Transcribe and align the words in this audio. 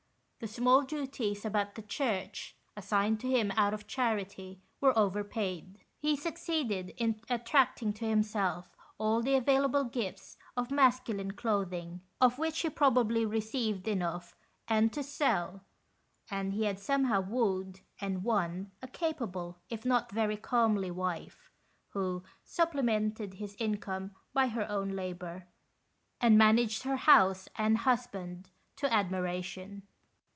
The 0.41 0.47
small 0.47 0.81
duties 0.81 1.45
about 1.45 1.75
the 1.75 1.83
church, 1.83 2.55
assigned 2.75 3.19
to 3.19 3.27
him 3.29 3.51
out 3.55 3.75
of 3.75 3.85
charity, 3.85 4.59
were 4.79 4.97
overpaid. 4.97 5.85
He 5.99 6.15
succeeded 6.15 6.95
in 6.97 7.21
attracting 7.29 7.93
to 7.93 8.07
himself 8.07 8.75
all 8.97 9.21
the 9.21 9.35
available 9.35 9.83
gifts 9.83 10.39
of 10.57 10.71
masculine 10.71 11.29
clothing, 11.29 12.01
of 12.19 12.39
which 12.39 12.61
he 12.61 12.71
probably 12.71 13.23
received 13.23 13.87
enough 13.87 14.35
and 14.67 14.91
to 14.93 15.03
sell, 15.03 15.61
and 16.31 16.53
he 16.55 16.63
had 16.63 16.79
somehow 16.79 17.21
wooed 17.21 17.81
and 17.99 18.23
won 18.23 18.71
a 18.81 18.87
capable, 18.87 19.59
if 19.69 19.85
not 19.85 20.11
very 20.11 20.37
comely, 20.37 20.89
wife, 20.89 21.51
who 21.89 22.23
supple 22.43 22.81
mented 22.81 23.35
his 23.35 23.55
income 23.59 24.15
by 24.33 24.47
her 24.47 24.67
own 24.67 24.89
labour, 24.89 25.45
and 26.19 26.35
managed 26.35 26.81
her 26.81 26.97
house 26.97 27.47
and 27.59 27.77
husband 27.77 28.49
to 28.77 28.91
admiration. 28.91 29.83